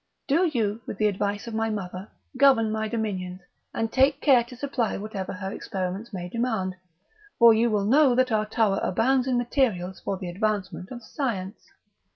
[0.27, 4.55] Do you, with the advice of my mother, govern my dominions, and take care to
[4.55, 6.75] supply whatever her experiments may demand;
[7.37, 11.69] for you well know that our tower abounds in materials for the advancement of science."